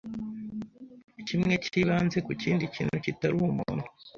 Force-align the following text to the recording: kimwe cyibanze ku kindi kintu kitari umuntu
kimwe 1.27 1.53
cyibanze 1.65 2.17
ku 2.25 2.31
kindi 2.41 2.63
kintu 2.75 2.97
kitari 3.05 3.33
umuntu 3.49 3.83